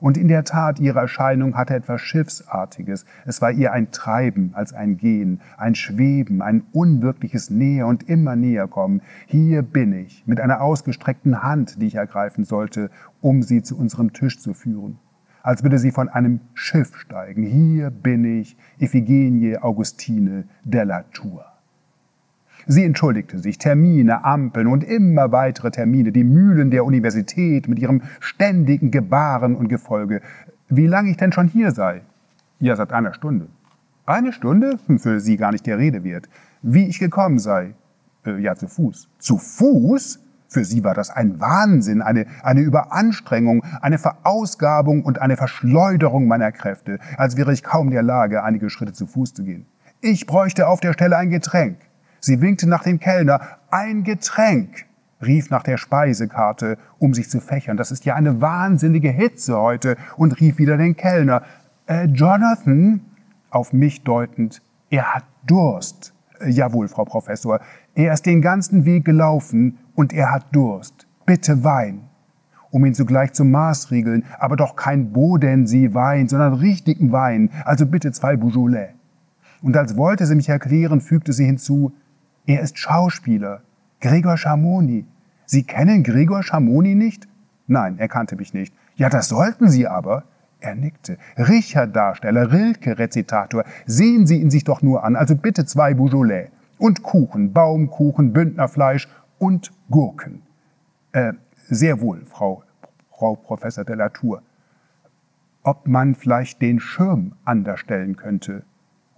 Und 0.00 0.16
in 0.16 0.28
der 0.28 0.44
Tat, 0.44 0.78
ihre 0.78 1.00
Erscheinung 1.00 1.56
hatte 1.56 1.74
etwas 1.74 2.00
Schiffsartiges. 2.00 3.04
Es 3.26 3.42
war 3.42 3.50
ihr 3.50 3.72
ein 3.72 3.90
Treiben 3.90 4.50
als 4.54 4.72
ein 4.72 4.96
Gehen, 4.96 5.40
ein 5.56 5.74
Schweben, 5.74 6.40
ein 6.40 6.62
unwirkliches 6.72 7.50
Näher 7.50 7.86
und 7.88 8.08
immer 8.08 8.36
näher 8.36 8.68
kommen. 8.68 9.02
Hier 9.26 9.62
bin 9.62 9.92
ich, 9.92 10.22
mit 10.26 10.40
einer 10.40 10.60
ausgestreckten 10.60 11.42
Hand, 11.42 11.82
die 11.82 11.86
ich 11.86 11.96
ergreifen 11.96 12.44
sollte, 12.44 12.90
um 13.20 13.42
sie 13.42 13.62
zu 13.62 13.76
unserem 13.76 14.12
Tisch 14.12 14.38
zu 14.38 14.54
führen. 14.54 14.98
Als 15.48 15.62
würde 15.62 15.78
sie 15.78 15.92
von 15.92 16.10
einem 16.10 16.40
Schiff 16.52 16.94
steigen. 16.98 17.42
Hier 17.42 17.88
bin 17.88 18.22
ich, 18.38 18.54
Iphigenie 18.78 19.56
Augustine 19.56 20.44
della 20.62 21.04
Tour. 21.14 21.42
Sie 22.66 22.84
entschuldigte 22.84 23.38
sich, 23.38 23.56
Termine, 23.56 24.26
Ampeln 24.26 24.66
und 24.66 24.84
immer 24.84 25.32
weitere 25.32 25.70
Termine, 25.70 26.12
die 26.12 26.22
Mühlen 26.22 26.70
der 26.70 26.84
Universität 26.84 27.66
mit 27.66 27.78
ihrem 27.78 28.02
ständigen 28.20 28.90
Gebaren 28.90 29.56
und 29.56 29.68
Gefolge. 29.68 30.20
Wie 30.68 30.86
lange 30.86 31.12
ich 31.12 31.16
denn 31.16 31.32
schon 31.32 31.48
hier 31.48 31.70
sei? 31.70 32.02
Ja, 32.60 32.76
seit 32.76 32.92
einer 32.92 33.14
Stunde. 33.14 33.46
Eine 34.04 34.34
Stunde? 34.34 34.78
Hm, 34.86 34.98
für 34.98 35.18
sie 35.18 35.38
gar 35.38 35.52
nicht 35.52 35.64
der 35.64 35.78
Rede 35.78 36.04
wert. 36.04 36.28
Wie 36.60 36.88
ich 36.88 36.98
gekommen 36.98 37.38
sei? 37.38 37.72
Äh, 38.26 38.38
ja, 38.38 38.54
zu 38.54 38.68
Fuß. 38.68 39.08
Zu 39.18 39.38
Fuß? 39.38 40.20
Für 40.48 40.64
sie 40.64 40.82
war 40.82 40.94
das 40.94 41.10
ein 41.10 41.40
Wahnsinn, 41.40 42.00
eine, 42.00 42.26
eine 42.42 42.60
Überanstrengung, 42.60 43.64
eine 43.82 43.98
Verausgabung 43.98 45.04
und 45.04 45.20
eine 45.20 45.36
Verschleuderung 45.36 46.26
meiner 46.26 46.52
Kräfte, 46.52 46.98
als 47.18 47.36
wäre 47.36 47.52
ich 47.52 47.62
kaum 47.62 47.88
in 47.88 47.92
der 47.92 48.02
Lage, 48.02 48.42
einige 48.42 48.70
Schritte 48.70 48.94
zu 48.94 49.06
Fuß 49.06 49.34
zu 49.34 49.44
gehen. 49.44 49.66
Ich 50.00 50.26
bräuchte 50.26 50.68
auf 50.68 50.80
der 50.80 50.94
Stelle 50.94 51.16
ein 51.16 51.28
Getränk. 51.28 51.76
Sie 52.20 52.40
winkte 52.40 52.68
nach 52.68 52.82
dem 52.82 52.98
Kellner. 52.98 53.40
ein 53.70 54.04
Getränk, 54.04 54.86
rief 55.20 55.50
nach 55.50 55.62
der 55.62 55.76
Speisekarte, 55.76 56.78
um 56.98 57.12
sich 57.12 57.28
zu 57.28 57.40
fächern. 57.40 57.76
Das 57.76 57.90
ist 57.90 58.04
ja 58.06 58.14
eine 58.14 58.40
wahnsinnige 58.40 59.10
Hitze 59.10 59.58
heute 59.58 59.96
und 60.16 60.40
rief 60.40 60.58
wieder 60.58 60.78
den 60.78 60.96
Kellner. 60.96 61.42
Äh, 61.86 62.06
Jonathan, 62.06 63.00
auf 63.50 63.72
mich 63.72 64.04
deutend, 64.04 64.62
er 64.88 65.14
hat 65.14 65.24
Durst. 65.46 66.14
Äh, 66.40 66.50
jawohl, 66.50 66.88
Frau 66.88 67.04
Professor, 67.04 67.60
er 68.04 68.12
ist 68.12 68.26
den 68.26 68.42
ganzen 68.42 68.84
Weg 68.84 69.04
gelaufen 69.04 69.78
und 69.96 70.12
er 70.12 70.30
hat 70.30 70.46
Durst. 70.52 71.08
Bitte 71.26 71.64
Wein. 71.64 72.02
Um 72.70 72.84
ihn 72.84 72.94
zugleich 72.94 73.32
zu 73.32 73.44
maßregeln, 73.44 74.24
aber 74.38 74.54
doch 74.54 74.76
kein 74.76 75.12
Bodensee-Wein, 75.12 76.28
sondern 76.28 76.54
richtigen 76.54 77.10
Wein, 77.10 77.50
also 77.64 77.86
bitte 77.86 78.12
zwei 78.12 78.36
Beaujolais. 78.36 78.90
Und 79.62 79.76
als 79.76 79.96
wollte 79.96 80.26
sie 80.26 80.36
mich 80.36 80.48
erklären, 80.48 81.00
fügte 81.00 81.32
sie 81.32 81.46
hinzu, 81.46 81.92
er 82.46 82.60
ist 82.60 82.78
Schauspieler, 82.78 83.62
Gregor 84.00 84.36
Schamoni. 84.36 85.04
Sie 85.44 85.64
kennen 85.64 86.04
Gregor 86.04 86.44
Schamoni 86.44 86.94
nicht? 86.94 87.26
Nein, 87.66 87.98
er 87.98 88.06
kannte 88.06 88.36
mich 88.36 88.54
nicht. 88.54 88.72
Ja, 88.94 89.08
das 89.08 89.28
sollten 89.28 89.68
Sie 89.68 89.88
aber. 89.88 90.22
Er 90.60 90.76
nickte. 90.76 91.18
Richard-Darsteller, 91.36 92.52
Rilke-Rezitator. 92.52 93.64
Sehen 93.86 94.26
Sie 94.28 94.40
ihn 94.40 94.50
sich 94.50 94.62
doch 94.62 94.82
nur 94.82 95.02
an. 95.02 95.16
Also 95.16 95.34
bitte 95.34 95.64
zwei 95.64 95.94
Beaujolais. 95.94 96.50
Und 96.78 97.02
Kuchen, 97.02 97.52
Baumkuchen, 97.52 98.32
Bündnerfleisch 98.32 99.08
und 99.38 99.72
Gurken. 99.90 100.42
Äh, 101.12 101.32
sehr 101.68 102.00
wohl, 102.00 102.24
Frau, 102.24 102.62
Frau 103.10 103.36
Professor 103.36 103.84
de 103.84 103.96
la 103.96 104.08
Tour. 104.08 104.42
Ob 105.62 105.86
man 105.86 106.14
vielleicht 106.14 106.62
den 106.62 106.80
Schirm 106.80 107.34
anders 107.44 107.80
stellen 107.80 108.16
könnte, 108.16 108.64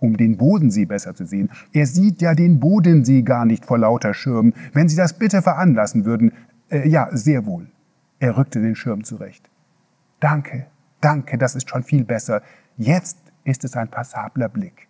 um 0.01 0.17
den 0.17 0.37
Bodensee 0.37 0.87
besser 0.87 1.15
zu 1.15 1.27
sehen. 1.27 1.51
Er 1.73 1.87
sieht 1.87 2.23
ja 2.23 2.35
den 2.35 2.59
Bodensee 2.59 3.23
gar 3.23 3.45
nicht 3.45 3.67
vor 3.67 3.79
lauter 3.79 4.15
Schirm. 4.15 4.55
Wenn 4.73 4.89
Sie 4.89 4.97
das 4.97 5.19
bitte 5.19 5.43
veranlassen 5.43 6.05
würden. 6.05 6.33
Äh, 6.71 6.89
ja, 6.89 7.09
sehr 7.13 7.47
wohl. 7.47 7.71
Er 8.19 8.37
rückte 8.37 8.61
den 8.61 8.75
Schirm 8.75 9.05
zurecht. 9.05 9.51
Danke, 10.21 10.67
danke, 11.01 11.39
das 11.39 11.55
ist 11.55 11.69
schon 11.69 11.83
viel 11.83 12.05
besser. 12.05 12.43
Jetzt 12.77 13.19
ist 13.45 13.65
es 13.65 13.77
ein 13.77 13.89
passabler 13.89 14.49
Blick. 14.49 14.89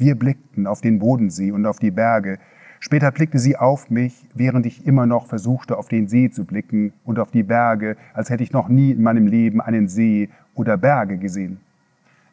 Wir 0.00 0.14
blickten 0.14 0.66
auf 0.66 0.80
den 0.80 0.98
Bodensee 0.98 1.52
und 1.52 1.66
auf 1.66 1.78
die 1.78 1.90
Berge. 1.90 2.38
Später 2.78 3.10
blickte 3.10 3.38
sie 3.38 3.58
auf 3.58 3.90
mich, 3.90 4.26
während 4.34 4.64
ich 4.64 4.86
immer 4.86 5.04
noch 5.04 5.26
versuchte, 5.26 5.76
auf 5.76 5.88
den 5.88 6.08
See 6.08 6.30
zu 6.30 6.46
blicken 6.46 6.94
und 7.04 7.18
auf 7.18 7.30
die 7.30 7.42
Berge, 7.42 7.98
als 8.14 8.30
hätte 8.30 8.42
ich 8.42 8.50
noch 8.50 8.70
nie 8.70 8.92
in 8.92 9.02
meinem 9.02 9.26
Leben 9.26 9.60
einen 9.60 9.88
See 9.88 10.30
oder 10.54 10.78
Berge 10.78 11.18
gesehen. 11.18 11.60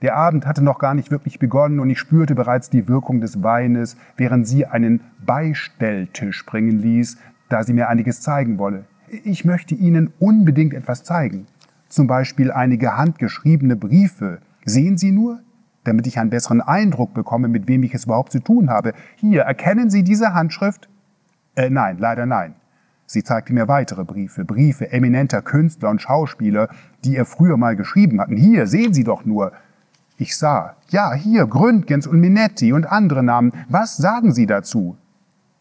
Der 0.01 0.15
Abend 0.15 0.45
hatte 0.45 0.63
noch 0.63 0.79
gar 0.79 0.93
nicht 0.93 1.11
wirklich 1.11 1.39
begonnen 1.39 1.81
und 1.81 1.89
ich 1.89 1.99
spürte 1.99 2.35
bereits 2.35 2.69
die 2.69 2.87
Wirkung 2.87 3.19
des 3.19 3.43
Weines, 3.43 3.97
während 4.15 4.47
sie 4.47 4.65
einen 4.65 5.01
Beistelltisch 5.25 6.45
bringen 6.45 6.79
ließ, 6.79 7.17
da 7.49 7.63
sie 7.63 7.73
mir 7.73 7.89
einiges 7.89 8.21
zeigen 8.21 8.59
wolle. 8.59 8.85
Ich 9.25 9.43
möchte 9.43 9.75
Ihnen 9.75 10.13
unbedingt 10.19 10.73
etwas 10.73 11.03
zeigen. 11.03 11.47
Zum 11.89 12.07
Beispiel 12.07 12.49
einige 12.49 12.95
handgeschriebene 12.95 13.75
Briefe. 13.75 14.39
Sehen 14.63 14.97
Sie 14.97 15.11
nur, 15.11 15.41
damit 15.87 16.05
ich 16.07 16.19
einen 16.19 16.29
besseren 16.29 16.61
Eindruck 16.61 17.13
bekomme, 17.13 17.47
mit 17.47 17.67
wem 17.67 17.83
ich 17.83 17.93
es 17.93 18.05
überhaupt 18.05 18.31
zu 18.31 18.39
tun 18.39 18.69
habe. 18.69 18.93
Hier, 19.15 19.41
erkennen 19.43 19.89
Sie 19.89 20.03
diese 20.03 20.33
Handschrift? 20.33 20.89
Äh, 21.55 21.69
nein, 21.69 21.97
leider 21.99 22.25
nein. 22.25 22.55
Sie 23.05 23.23
zeigte 23.23 23.53
mir 23.53 23.69
weitere 23.69 24.03
Briefe, 24.03 24.43
Briefe 24.43 24.91
eminenter 24.91 25.41
Künstler 25.41 25.89
und 25.89 26.01
Schauspieler, 26.01 26.67
die 27.05 27.15
er 27.15 27.25
früher 27.25 27.55
mal 27.55 27.77
geschrieben 27.77 28.19
hatten. 28.19 28.35
Hier, 28.35 28.67
sehen 28.67 28.93
Sie 28.93 29.05
doch 29.05 29.23
nur. 29.23 29.53
Ich 30.17 30.35
sah, 30.35 30.75
ja, 30.89 31.13
hier, 31.13 31.47
Gründgens 31.47 32.05
und 32.05 32.19
Minetti 32.19 32.73
und 32.73 32.85
andere 32.85 33.23
Namen. 33.23 33.53
Was 33.69 33.95
sagen 33.95 34.33
Sie 34.33 34.45
dazu? 34.45 34.97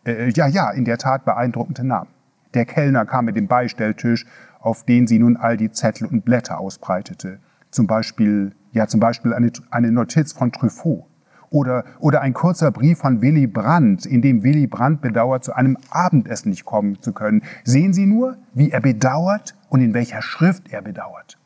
Äh, 0.04 0.30
ja, 0.30 0.48
ja, 0.48 0.70
in 0.70 0.84
der 0.84 0.98
Tat 0.98 1.24
beeindruckende 1.24 1.84
Namen. 1.84 2.10
Der 2.54 2.64
Kellner 2.64 3.04
kam 3.04 3.26
mit 3.26 3.36
dem 3.36 3.46
Beistelltisch, 3.46 4.26
auf 4.60 4.84
den 4.84 5.06
sie 5.06 5.18
nun 5.18 5.36
all 5.36 5.56
die 5.56 5.70
Zettel 5.70 6.08
und 6.08 6.24
Blätter 6.24 6.58
ausbreitete. 6.58 7.38
Zum 7.70 7.86
Beispiel, 7.86 8.52
ja, 8.76 8.86
zum 8.86 9.00
Beispiel 9.00 9.32
eine, 9.32 9.50
eine 9.70 9.90
Notiz 9.90 10.32
von 10.34 10.52
Truffaut. 10.52 11.06
Oder, 11.48 11.84
oder 11.98 12.20
ein 12.20 12.34
kurzer 12.34 12.70
Brief 12.70 12.98
von 12.98 13.22
Willy 13.22 13.46
Brandt, 13.46 14.04
in 14.04 14.20
dem 14.20 14.42
Willy 14.42 14.66
Brandt 14.66 15.00
bedauert, 15.00 15.44
zu 15.44 15.54
einem 15.54 15.78
Abendessen 15.90 16.50
nicht 16.50 16.66
kommen 16.66 17.00
zu 17.00 17.12
können. 17.12 17.42
Sehen 17.64 17.94
Sie 17.94 18.04
nur, 18.04 18.36
wie 18.52 18.70
er 18.70 18.80
bedauert 18.80 19.54
und 19.70 19.80
in 19.80 19.94
welcher 19.94 20.20
Schrift 20.20 20.70
er 20.72 20.82
bedauert. 20.82 21.38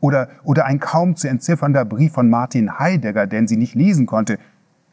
Oder, 0.00 0.28
oder 0.44 0.64
ein 0.64 0.80
kaum 0.80 1.14
zu 1.14 1.28
entziffernder 1.28 1.84
Brief 1.84 2.12
von 2.12 2.30
Martin 2.30 2.78
Heidegger, 2.78 3.26
den 3.26 3.46
sie 3.46 3.58
nicht 3.58 3.74
lesen 3.74 4.06
konnte. 4.06 4.38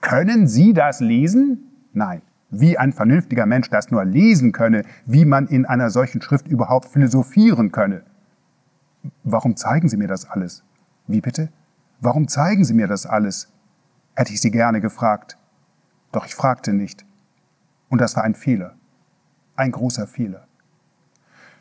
Können 0.01 0.48
Sie 0.48 0.74
das 0.74 1.00
lesen? 1.00 1.59
Nein. 1.93 2.21
Wie 2.50 2.77
ein 2.77 2.91
vernünftiger 2.91 3.45
Mensch 3.45 3.69
das 3.69 3.89
nur 3.89 4.03
lesen 4.03 4.51
könne, 4.51 4.83
wie 5.05 5.24
man 5.24 5.48
in 5.48 5.65
einer 5.65 5.91
solchen 5.91 6.21
Schrift 6.21 6.48
überhaupt 6.48 6.89
philosophieren 6.89 7.71
könne. 7.71 8.01
Warum 9.24 9.55
zeigen 9.55 9.88
Sie 9.88 9.98
mir 9.98 10.07
das 10.07 10.29
alles? 10.29 10.63
Wie 11.07 11.21
bitte? 11.21 11.50
Warum 12.01 12.27
zeigen 12.27 12.63
Sie 12.63 12.74
mir 12.74 12.88
das 12.88 13.06
alles? 13.06 13.50
Hätte 14.15 14.34
ich 14.34 14.39
Sie 14.39 14.51
gerne 14.51 14.79
gefragt. 14.79 15.38
Doch 16.12 16.25
ich 16.25 16.36
fragte 16.36 16.74
nicht. 16.74 17.06
Und 17.89 18.00
das 18.00 18.15
war 18.15 18.24
ein 18.24 18.36
Fehler. 18.36 18.75
Ein 19.56 19.72
großer 19.72 20.08
Fehler. 20.08 20.48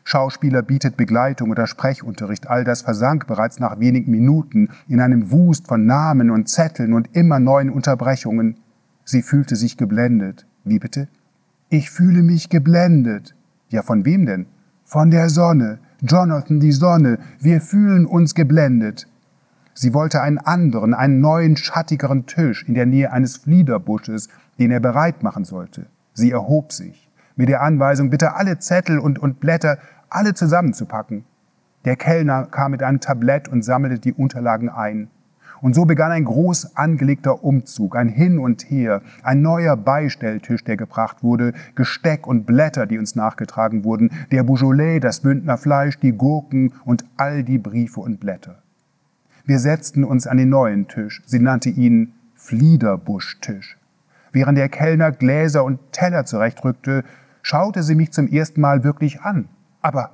Schauspieler 0.05 0.61
bietet 0.61 0.95
Begleitung 0.95 1.51
oder 1.51 1.67
Sprechunterricht, 1.67 2.47
all 2.47 2.63
das 2.63 2.81
versank 2.81 3.27
bereits 3.27 3.59
nach 3.59 3.79
wenigen 3.79 4.11
Minuten 4.11 4.69
in 4.87 5.01
einem 5.01 5.29
Wust 5.29 5.67
von 5.67 5.85
Namen 5.85 6.31
und 6.31 6.47
Zetteln 6.47 6.93
und 6.93 7.15
immer 7.15 7.39
neuen 7.39 7.69
Unterbrechungen. 7.69 8.57
Sie 9.03 9.21
fühlte 9.21 9.57
sich 9.57 9.75
geblendet. 9.75 10.47
Wie 10.63 10.79
bitte? 10.79 11.09
Ich 11.67 11.91
fühle 11.91 12.23
mich 12.23 12.49
geblendet. 12.49 13.35
Ja, 13.67 13.83
von 13.83 14.05
wem 14.05 14.25
denn? 14.25 14.45
Von 14.85 15.11
der 15.11 15.29
Sonne. 15.29 15.79
Jonathan, 16.01 16.61
die 16.61 16.71
Sonne. 16.71 17.19
Wir 17.39 17.59
fühlen 17.59 18.05
uns 18.05 18.33
geblendet. 18.33 19.07
Sie 19.73 19.93
wollte 19.93 20.21
einen 20.21 20.37
anderen, 20.37 20.93
einen 20.93 21.19
neuen, 21.19 21.55
schattigeren 21.55 22.25
Tisch 22.25 22.67
in 22.67 22.73
der 22.73 22.85
Nähe 22.85 23.11
eines 23.11 23.37
Fliederbusches, 23.37 24.29
den 24.57 24.71
er 24.71 24.79
bereit 24.79 25.23
machen 25.23 25.45
sollte. 25.45 25.85
Sie 26.13 26.31
erhob 26.31 26.73
sich 26.73 27.09
mit 27.35 27.47
der 27.47 27.61
Anweisung, 27.61 28.09
bitte 28.09 28.35
alle 28.35 28.59
Zettel 28.59 28.99
und, 28.99 29.19
und 29.19 29.39
Blätter 29.39 29.77
alle 30.09 30.33
zusammenzupacken. 30.33 31.23
Der 31.85 31.95
Kellner 31.95 32.45
kam 32.45 32.71
mit 32.71 32.83
einem 32.83 32.99
Tablett 32.99 33.47
und 33.47 33.63
sammelte 33.63 33.99
die 33.99 34.13
Unterlagen 34.13 34.69
ein. 34.69 35.09
Und 35.61 35.75
so 35.75 35.85
begann 35.85 36.11
ein 36.11 36.25
groß 36.25 36.75
angelegter 36.75 37.43
Umzug, 37.43 37.95
ein 37.95 38.09
Hin 38.09 38.39
und 38.39 38.69
Her, 38.69 39.01
ein 39.23 39.41
neuer 39.41 39.75
Beistelltisch, 39.77 40.63
der 40.63 40.77
gebracht 40.77 41.23
wurde, 41.23 41.53
Gesteck 41.75 42.27
und 42.27 42.45
Blätter, 42.45 42.85
die 42.85 42.97
uns 42.97 43.15
nachgetragen 43.15 43.83
wurden, 43.83 44.11
der 44.31 44.43
Beaujolais, 44.43 44.99
das 44.99 45.21
Bündner 45.21 45.57
Fleisch, 45.57 45.99
die 45.99 46.13
Gurken 46.13 46.73
und 46.85 47.05
all 47.17 47.43
die 47.43 47.57
Briefe 47.57 47.99
und 47.99 48.19
Blätter. 48.19 48.61
Wir 49.49 49.57
setzten 49.57 50.03
uns 50.03 50.27
an 50.27 50.37
den 50.37 50.49
neuen 50.49 50.87
Tisch. 50.87 51.23
Sie 51.25 51.39
nannte 51.39 51.71
ihn 51.71 52.13
Fliederbuschtisch. 52.35 53.79
Während 54.31 54.59
der 54.59 54.69
Kellner 54.69 55.11
Gläser 55.11 55.63
und 55.63 55.79
Teller 55.91 56.23
zurechtrückte, 56.23 57.03
schaute 57.41 57.81
sie 57.81 57.95
mich 57.95 58.11
zum 58.11 58.27
ersten 58.27 58.61
Mal 58.61 58.83
wirklich 58.83 59.21
an. 59.21 59.49
Aber, 59.81 60.11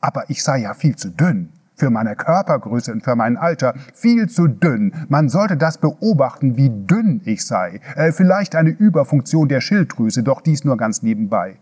aber 0.00 0.30
ich 0.30 0.42
sei 0.42 0.60
ja 0.60 0.72
viel 0.72 0.96
zu 0.96 1.10
dünn. 1.10 1.50
Für 1.76 1.90
meine 1.90 2.16
Körpergröße 2.16 2.90
und 2.90 3.04
für 3.04 3.16
mein 3.16 3.36
Alter 3.36 3.74
viel 3.92 4.30
zu 4.30 4.46
dünn. 4.48 4.94
Man 5.10 5.28
sollte 5.28 5.58
das 5.58 5.76
beobachten, 5.76 6.56
wie 6.56 6.70
dünn 6.70 7.20
ich 7.26 7.44
sei. 7.44 7.82
Äh, 7.96 8.12
vielleicht 8.12 8.56
eine 8.56 8.70
Überfunktion 8.70 9.50
der 9.50 9.60
Schilddrüse, 9.60 10.22
doch 10.22 10.40
dies 10.40 10.64
nur 10.64 10.78
ganz 10.78 11.02
nebenbei. 11.02 11.58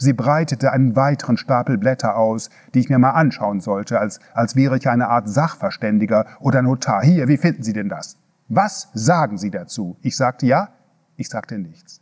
Sie 0.00 0.14
breitete 0.14 0.72
einen 0.72 0.96
weiteren 0.96 1.36
Stapel 1.36 1.76
Blätter 1.76 2.16
aus, 2.16 2.48
die 2.72 2.80
ich 2.80 2.88
mir 2.88 2.98
mal 2.98 3.10
anschauen 3.10 3.60
sollte, 3.60 4.00
als, 4.00 4.18
als 4.32 4.56
wäre 4.56 4.78
ich 4.78 4.88
eine 4.88 5.08
Art 5.08 5.28
Sachverständiger 5.28 6.24
oder 6.40 6.62
Notar. 6.62 7.02
Hier, 7.02 7.28
wie 7.28 7.36
finden 7.36 7.62
Sie 7.62 7.74
denn 7.74 7.90
das? 7.90 8.16
Was 8.48 8.88
sagen 8.94 9.36
Sie 9.36 9.50
dazu? 9.50 9.98
Ich 10.00 10.16
sagte 10.16 10.46
ja, 10.46 10.70
ich 11.16 11.28
sagte 11.28 11.58
nichts 11.58 12.00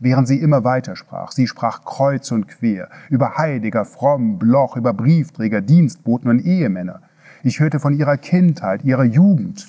während 0.00 0.28
sie 0.28 0.38
immer 0.38 0.64
weiter 0.64 0.96
sprach. 0.96 1.32
Sie 1.32 1.46
sprach 1.46 1.84
kreuz 1.84 2.30
und 2.30 2.46
quer 2.46 2.88
über 3.08 3.36
Heiliger, 3.36 3.84
Fromm, 3.84 4.38
Bloch, 4.38 4.76
über 4.76 4.92
Briefträger, 4.92 5.60
Dienstboten 5.60 6.30
und 6.30 6.40
Ehemänner. 6.40 7.02
Ich 7.42 7.60
hörte 7.60 7.80
von 7.80 7.94
ihrer 7.94 8.16
Kindheit, 8.16 8.84
ihrer 8.84 9.04
Jugend 9.04 9.66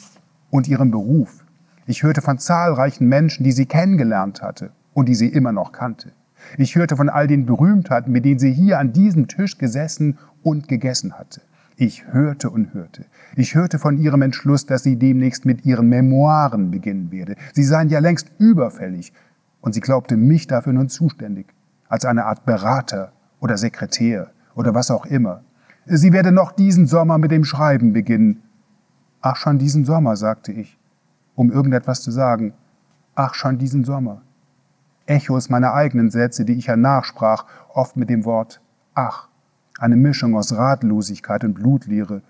und 0.50 0.68
ihrem 0.68 0.92
Beruf. 0.92 1.44
Ich 1.86 2.04
hörte 2.04 2.22
von 2.22 2.38
zahlreichen 2.38 3.08
Menschen, 3.08 3.44
die 3.44 3.52
sie 3.52 3.66
kennengelernt 3.66 4.42
hatte 4.42 4.72
und 4.94 5.08
die 5.08 5.16
sie 5.16 5.30
immer 5.30 5.52
noch 5.52 5.72
kannte. 5.72 6.12
Ich 6.58 6.76
hörte 6.76 6.96
von 6.96 7.10
all 7.10 7.28
den 7.28 7.46
Berühmtheiten, 7.46 8.12
mit 8.12 8.26
denen 8.26 8.40
sie 8.40 8.52
hier 8.52 8.80
an 8.80 8.94
diesem 8.94 9.28
Tisch 9.28 9.58
gesessen 9.58 10.18
und 10.44 10.68
gegessen 10.68 11.14
hatte. 11.14 11.42
Ich 11.78 12.06
hörte 12.12 12.50
und 12.50 12.74
hörte. 12.74 13.06
Ich 13.36 13.56
hörte 13.56 13.80
von 13.80 13.98
ihrem 13.98 14.22
Entschluss, 14.22 14.66
dass 14.66 14.84
sie 14.84 14.98
demnächst 14.98 15.46
mit 15.46 15.66
ihren 15.66 15.88
Memoiren 15.88 16.72
beginnen 16.72 17.10
werde. 17.12 17.36
Sie 17.54 17.64
seien 17.64 17.88
ja 17.88 18.00
längst 18.00 18.32
überfällig 18.38 19.14
und 19.62 19.74
sie 19.74 19.80
glaubte 19.80 20.18
mich 20.18 20.48
dafür 20.48 20.74
nun 20.74 20.90
zuständig, 20.90 21.48
als 21.88 22.04
eine 22.04 22.26
Art 22.26 22.46
Berater 22.46 23.14
oder 23.40 23.58
Sekretär 23.58 24.32
oder 24.56 24.76
was 24.76 24.92
auch 24.92 25.06
immer. 25.06 25.42
Sie 25.86 26.12
werde 26.12 26.32
noch 26.32 26.52
diesen 26.52 26.86
Sommer 26.86 27.18
mit 27.18 27.32
dem 27.32 27.46
Schreiben 27.46 27.94
beginnen. 27.94 28.44
Ach, 29.22 29.38
schon 29.38 29.58
diesen 29.58 29.86
Sommer, 29.86 30.18
sagte 30.18 30.52
ich, 30.52 30.78
um 31.36 31.52
irgendetwas 31.52 32.02
zu 32.02 32.12
sagen. 32.12 32.54
Ach, 33.16 33.34
schon 33.34 33.58
diesen 33.58 33.86
Sommer. 33.86 34.22
Echos 35.10 35.50
meiner 35.50 35.74
eigenen 35.74 36.12
Sätze, 36.12 36.46
die 36.46 36.54
ich 36.54 36.68
ja 36.68 36.76
nachsprach, 36.76 37.46
oft 37.74 37.98
mit 37.98 38.10
dem 38.10 38.26
Wort 38.26 38.62
ach, 38.94 39.30
eine 39.80 39.96
Mischung 39.96 40.36
aus 40.36 40.56
Ratlosigkeit 40.56 41.44
und 41.44 41.54
Blutleere. 41.54 42.22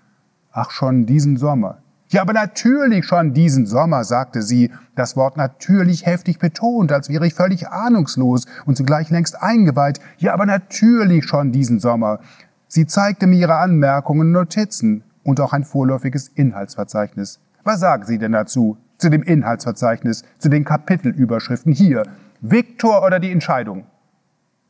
Ach, 0.52 0.70
schon 0.70 1.06
diesen 1.06 1.36
Sommer. 1.36 1.78
Ja, 2.08 2.22
aber 2.22 2.32
natürlich 2.32 3.06
schon 3.06 3.34
diesen 3.34 3.66
Sommer, 3.66 4.02
sagte 4.02 4.42
sie, 4.42 4.72
das 4.96 5.16
Wort 5.16 5.36
natürlich 5.36 6.06
heftig 6.06 6.38
betont, 6.40 6.90
als 6.90 7.08
wäre 7.08 7.26
ich 7.26 7.34
völlig 7.34 7.68
ahnungslos 7.68 8.46
und 8.66 8.76
zugleich 8.76 9.10
längst 9.10 9.40
eingeweiht. 9.40 10.00
Ja, 10.18 10.32
aber 10.32 10.46
natürlich 10.46 11.24
schon 11.24 11.52
diesen 11.52 11.78
Sommer. 11.78 12.18
Sie 12.66 12.86
zeigte 12.86 13.26
mir 13.26 13.38
ihre 13.38 13.56
Anmerkungen 13.56 14.22
und 14.22 14.32
Notizen 14.32 15.04
und 15.22 15.40
auch 15.40 15.52
ein 15.52 15.64
vorläufiges 15.64 16.28
Inhaltsverzeichnis. 16.28 17.38
Was 17.62 17.80
sagen 17.80 18.04
Sie 18.04 18.18
denn 18.18 18.32
dazu? 18.32 18.76
Zu 18.98 19.08
dem 19.08 19.22
Inhaltsverzeichnis, 19.22 20.24
zu 20.38 20.48
den 20.48 20.64
Kapitelüberschriften 20.64 21.72
hier. 21.72 22.02
Viktor 22.42 23.04
oder 23.04 23.20
die 23.20 23.30
Entscheidung? 23.30 23.84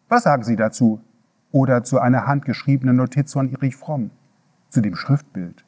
Was 0.08 0.24
sagen 0.24 0.42
Sie 0.42 0.56
dazu? 0.56 1.00
Oder 1.52 1.84
zu 1.84 2.00
einer 2.00 2.26
handgeschriebenen 2.26 2.96
Notiz 2.96 3.32
von 3.32 3.48
Erich 3.48 3.76
Fromm? 3.76 4.10
Zu 4.70 4.80
dem 4.80 4.96
Schriftbild? 4.96 5.64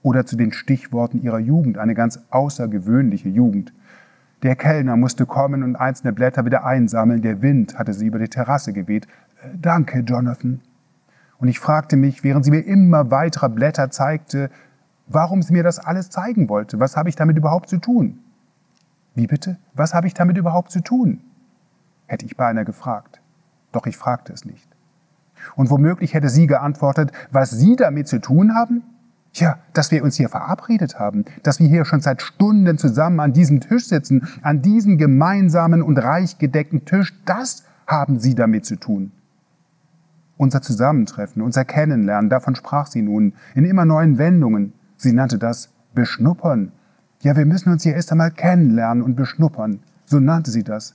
Oder 0.00 0.24
zu 0.24 0.36
den 0.36 0.54
Stichworten 0.54 1.20
ihrer 1.20 1.38
Jugend, 1.38 1.76
eine 1.76 1.94
ganz 1.94 2.18
außergewöhnliche 2.30 3.28
Jugend. 3.28 3.74
Der 4.42 4.56
Kellner 4.56 4.96
musste 4.96 5.26
kommen 5.26 5.62
und 5.62 5.76
einzelne 5.76 6.14
Blätter 6.14 6.46
wieder 6.46 6.64
einsammeln. 6.64 7.20
Der 7.20 7.42
Wind 7.42 7.78
hatte 7.78 7.92
sie 7.92 8.06
über 8.06 8.18
die 8.18 8.28
Terrasse 8.28 8.72
geweht. 8.72 9.06
Äh, 9.42 9.48
danke, 9.60 9.98
Jonathan. 9.98 10.62
Und 11.36 11.48
ich 11.48 11.60
fragte 11.60 11.98
mich, 11.98 12.24
während 12.24 12.46
sie 12.46 12.52
mir 12.52 12.64
immer 12.64 13.10
weitere 13.10 13.50
Blätter 13.50 13.90
zeigte, 13.90 14.50
warum 15.08 15.42
sie 15.42 15.52
mir 15.52 15.62
das 15.62 15.78
alles 15.78 16.08
zeigen 16.08 16.48
wollte. 16.48 16.80
Was 16.80 16.96
habe 16.96 17.10
ich 17.10 17.16
damit 17.16 17.36
überhaupt 17.36 17.68
zu 17.68 17.76
tun? 17.76 18.20
Wie 19.14 19.26
bitte? 19.26 19.58
Was 19.74 19.92
habe 19.92 20.06
ich 20.06 20.14
damit 20.14 20.38
überhaupt 20.38 20.70
zu 20.70 20.80
tun? 20.80 21.20
Hätte 22.06 22.26
ich 22.26 22.36
beinahe 22.36 22.64
gefragt. 22.64 23.20
Doch 23.72 23.86
ich 23.86 23.96
fragte 23.96 24.32
es 24.32 24.44
nicht. 24.44 24.68
Und 25.56 25.70
womöglich 25.70 26.14
hätte 26.14 26.28
sie 26.28 26.46
geantwortet, 26.46 27.12
was 27.30 27.50
Sie 27.50 27.76
damit 27.76 28.08
zu 28.08 28.20
tun 28.20 28.54
haben? 28.54 28.82
Ja, 29.34 29.58
dass 29.72 29.90
wir 29.90 30.04
uns 30.04 30.16
hier 30.16 30.28
verabredet 30.28 31.00
haben, 31.00 31.24
dass 31.42 31.58
wir 31.58 31.66
hier 31.66 31.84
schon 31.84 32.00
seit 32.00 32.22
Stunden 32.22 32.78
zusammen 32.78 33.18
an 33.18 33.32
diesem 33.32 33.60
Tisch 33.60 33.86
sitzen, 33.86 34.28
an 34.42 34.62
diesem 34.62 34.96
gemeinsamen 34.96 35.82
und 35.82 35.98
reich 35.98 36.38
gedeckten 36.38 36.84
Tisch, 36.84 37.12
das 37.24 37.64
haben 37.86 38.20
Sie 38.20 38.36
damit 38.36 38.64
zu 38.64 38.76
tun. 38.76 39.10
Unser 40.36 40.62
Zusammentreffen, 40.62 41.42
unser 41.42 41.64
Kennenlernen, 41.64 42.30
davon 42.30 42.54
sprach 42.54 42.86
sie 42.86 43.02
nun, 43.02 43.34
in 43.54 43.64
immer 43.64 43.84
neuen 43.84 44.18
Wendungen. 44.18 44.72
Sie 44.96 45.12
nannte 45.12 45.38
das 45.38 45.70
Beschnuppern. 45.94 46.72
Ja, 47.22 47.36
wir 47.36 47.46
müssen 47.46 47.72
uns 47.72 47.82
hier 47.82 47.94
erst 47.94 48.12
einmal 48.12 48.30
kennenlernen 48.30 49.02
und 49.02 49.16
beschnuppern. 49.16 49.80
So 50.04 50.20
nannte 50.20 50.50
sie 50.50 50.64
das. 50.64 50.94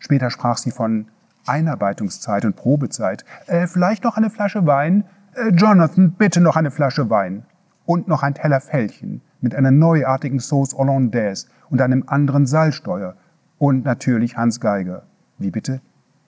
Später 0.00 0.30
sprach 0.30 0.56
sie 0.56 0.72
von 0.72 1.06
Einarbeitungszeit 1.46 2.44
und 2.44 2.56
Probezeit. 2.56 3.24
Äh, 3.46 3.66
vielleicht 3.66 4.02
noch 4.04 4.16
eine 4.16 4.30
Flasche 4.30 4.66
Wein? 4.66 5.04
Äh, 5.34 5.50
Jonathan, 5.50 6.12
bitte 6.12 6.40
noch 6.40 6.56
eine 6.56 6.70
Flasche 6.70 7.08
Wein. 7.10 7.44
Und 7.86 8.08
noch 8.08 8.22
ein 8.22 8.34
Teller 8.34 8.60
Fällchen 8.60 9.20
mit 9.40 9.54
einer 9.54 9.70
neuartigen 9.70 10.40
Sauce 10.40 10.74
Hollandaise 10.74 11.46
und 11.70 11.80
einem 11.80 12.04
anderen 12.06 12.46
Salzsteuer. 12.46 13.14
Und 13.58 13.84
natürlich 13.84 14.36
Hans 14.36 14.60
Geiger. 14.60 15.02
Wie 15.38 15.50
bitte? 15.50 15.80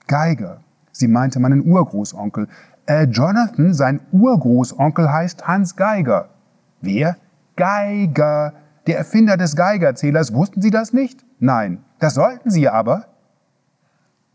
Geiger. 0.07 0.61
Sie 0.91 1.07
meinte 1.07 1.39
meinen 1.39 1.65
Urgroßonkel. 1.65 2.47
Äh, 2.85 3.05
Jonathan, 3.05 3.73
sein 3.73 4.01
Urgroßonkel 4.11 5.11
heißt 5.11 5.47
Hans 5.47 5.75
Geiger. 5.75 6.29
Wer? 6.81 7.17
Geiger. 7.55 8.53
Der 8.87 8.97
Erfinder 8.97 9.37
des 9.37 9.55
Geigerzählers. 9.55 10.33
Wussten 10.33 10.61
Sie 10.61 10.69
das 10.69 10.93
nicht? 10.93 11.23
Nein. 11.39 11.83
Das 11.99 12.15
sollten 12.15 12.49
Sie 12.49 12.67
aber. 12.67 13.05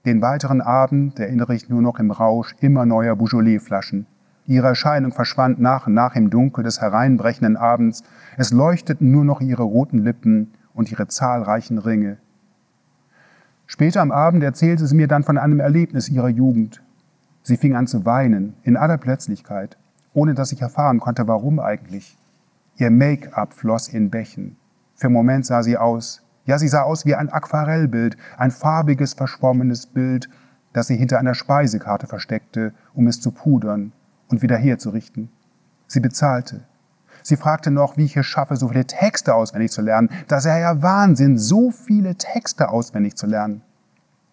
Den 0.09 0.23
weiteren 0.23 0.63
Abend 0.63 1.21
erinnere 1.21 1.55
ich 1.55 1.69
nur 1.69 1.83
noch 1.83 1.99
im 1.99 2.11
Rausch 2.11 2.57
immer 2.61 2.87
neuer 2.87 3.15
Beaujolais-Flaschen. 3.15 4.07
Ihre 4.47 4.69
Erscheinung 4.69 5.13
verschwand 5.13 5.61
nach 5.61 5.87
und 5.87 5.93
nach 5.93 6.17
im 6.17 6.31
Dunkel 6.31 6.65
des 6.65 6.81
hereinbrechenden 6.81 7.59
Abends. 7.59 8.05
Es 8.39 8.51
leuchteten 8.51 9.11
nur 9.11 9.27
noch 9.27 9.43
ihre 9.43 9.65
roten 9.65 9.99
Lippen 9.99 10.55
und 10.73 10.91
ihre 10.91 11.09
zahlreichen 11.09 11.77
Ringe. 11.77 12.17
Später 13.67 14.01
am 14.01 14.11
Abend 14.11 14.43
erzählte 14.43 14.87
sie 14.87 14.97
mir 14.97 15.09
dann 15.09 15.25
von 15.25 15.37
einem 15.37 15.61
Erlebnis 15.61 16.09
ihrer 16.09 16.31
Jugend. 16.31 16.83
Sie 17.43 17.59
fing 17.59 17.77
an 17.77 17.87
zu 17.87 18.07
weinen, 18.07 18.55
in 18.63 18.79
aller 18.79 18.97
Plötzlichkeit, 18.97 19.77
ohne 20.15 20.33
dass 20.33 20.53
ich 20.53 20.63
erfahren 20.63 21.01
konnte, 21.01 21.29
warum 21.29 21.61
eigentlich. 21.61 22.17
Ihr 22.79 22.91
Make-up 22.91 23.53
floss 23.53 23.89
in 23.89 24.09
Bächen. 24.09 24.57
Für 24.95 25.09
einen 25.09 25.15
Moment 25.17 25.45
sah 25.45 25.63
sie 25.63 25.77
aus 25.77 26.23
ja, 26.49 26.59
sie 26.59 26.69
sah 26.69 26.81
aus 26.81 27.05
wie 27.05 27.15
ein 27.15 27.29
Aquarellbild, 27.29 28.17
ein 28.39 28.51
farbiges, 28.51 29.13
verschwommenes 29.13 29.85
Bild, 29.87 30.31
das 30.73 30.87
sie 30.87 30.97
hinter 30.97 31.19
einer 31.19 31.35
Speisekarte 31.35 32.07
versteckte, 32.07 32.73
um 32.95 33.07
es 33.07 33.21
zu 33.21 33.33
pudern 33.33 33.93
und 34.29 34.41
wieder 34.41 34.57
herzurichten. 34.57 35.29
Sie 35.89 36.01
bezahlte. 36.01 36.63
Sie 37.23 37.37
fragte 37.37 37.71
noch, 37.71 37.99
wie 37.99 38.07
ich 38.07 38.17
es 38.17 38.25
schaffe, 38.25 38.57
so 38.57 38.69
viele 38.69 38.87
Texte 38.87 39.35
auswendig 39.35 39.73
zu 39.73 39.83
lernen. 39.83 40.09
Das 40.27 40.45
sei 40.45 40.61
ja 40.61 40.81
Wahnsinn, 40.81 41.37
so 41.37 41.71
viele 41.71 42.15
Texte 42.15 42.71
auswendig 42.71 43.17
zu 43.17 43.27
lernen. 43.27 43.61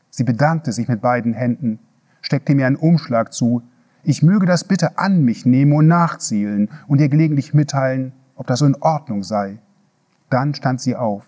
Sie 0.09 0.23
bedankte 0.23 0.71
sich 0.71 0.87
mit 0.87 1.01
beiden 1.01 1.33
Händen, 1.33 1.79
steckte 2.21 2.55
mir 2.55 2.65
einen 2.65 2.77
Umschlag 2.77 3.33
zu. 3.33 3.61
Ich 4.03 4.23
möge 4.23 4.45
das 4.45 4.63
bitte 4.63 4.97
an 4.97 5.25
mich 5.25 5.45
nehmen 5.45 5.73
und 5.73 5.87
nachzielen 5.87 6.69
und 6.87 7.01
ihr 7.01 7.09
gelegentlich 7.09 7.53
mitteilen, 7.53 8.13
ob 8.35 8.47
das 8.47 8.59
so 8.59 8.65
in 8.65 8.81
Ordnung 8.81 9.21
sei. 9.21 9.59
Dann 10.29 10.53
stand 10.53 10.79
sie 10.79 10.95
auf. 10.95 11.25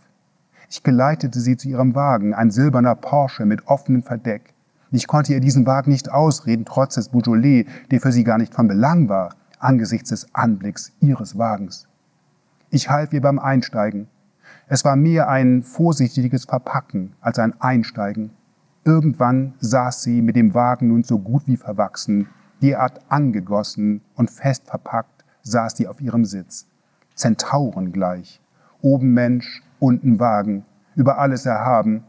Ich 0.69 0.83
geleitete 0.83 1.39
sie 1.39 1.55
zu 1.55 1.69
ihrem 1.69 1.95
Wagen, 1.95 2.33
ein 2.33 2.51
silberner 2.51 2.95
Porsche 2.95 3.45
mit 3.45 3.67
offenem 3.67 4.03
Verdeck. 4.03 4.53
Ich 4.91 5.07
konnte 5.07 5.33
ihr 5.33 5.39
diesen 5.39 5.65
Wagen 5.65 5.91
nicht 5.91 6.11
ausreden, 6.11 6.65
trotz 6.65 6.95
des 6.95 7.09
Beaujolais, 7.09 7.65
der 7.91 8.01
für 8.01 8.11
sie 8.11 8.23
gar 8.23 8.37
nicht 8.37 8.53
von 8.53 8.67
Belang 8.67 9.09
war, 9.09 9.35
angesichts 9.59 10.09
des 10.09 10.33
Anblicks 10.33 10.91
ihres 10.99 11.37
Wagens. 11.37 11.87
Ich 12.69 12.89
half 12.89 13.13
ihr 13.13 13.21
beim 13.21 13.39
Einsteigen. 13.39 14.07
Es 14.67 14.83
war 14.83 14.97
mehr 14.97 15.29
ein 15.29 15.63
vorsichtiges 15.63 16.45
Verpacken 16.45 17.13
als 17.21 17.39
ein 17.39 17.59
Einsteigen. 17.61 18.31
Irgendwann 18.83 19.53
saß 19.59 20.03
sie 20.03 20.21
mit 20.21 20.35
dem 20.35 20.53
Wagen 20.53 20.89
nun 20.89 21.03
so 21.03 21.19
gut 21.19 21.43
wie 21.47 21.57
verwachsen, 21.57 22.27
derart 22.61 22.99
angegossen 23.09 24.01
und 24.15 24.31
fest 24.31 24.67
verpackt, 24.67 25.23
saß 25.43 25.77
sie 25.77 25.87
auf 25.87 26.01
ihrem 26.01 26.25
Sitz. 26.25 26.67
Zentauren 27.15 27.91
gleich. 27.91 28.41
Oben 28.81 29.13
Mensch, 29.13 29.63
unten 29.79 30.19
Wagen, 30.19 30.65
über 30.95 31.19
alles 31.19 31.45
erhaben. 31.45 32.03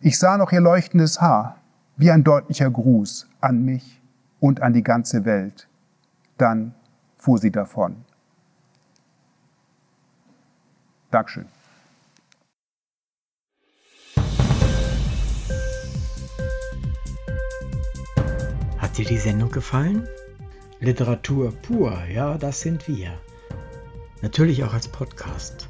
Ich 0.00 0.18
sah 0.18 0.36
noch 0.36 0.52
ihr 0.52 0.60
leuchtendes 0.60 1.20
Haar, 1.20 1.56
wie 1.96 2.10
ein 2.10 2.24
deutlicher 2.24 2.70
Gruß 2.70 3.28
an 3.40 3.64
mich 3.64 4.00
und 4.40 4.62
an 4.62 4.72
die 4.72 4.82
ganze 4.82 5.24
Welt. 5.24 5.68
Dann 6.38 6.74
fuhr 7.18 7.38
sie 7.38 7.50
davon. 7.50 7.96
Dankeschön. 11.10 11.46
Hat 18.78 18.96
dir 18.96 19.04
die 19.04 19.18
Sendung 19.18 19.50
gefallen? 19.50 20.08
Literatur 20.80 21.52
pur, 21.52 21.92
ja, 22.12 22.38
das 22.38 22.60
sind 22.60 22.88
wir. 22.88 23.12
Natürlich 24.22 24.64
auch 24.64 24.72
als 24.72 24.88
Podcast. 24.88 25.69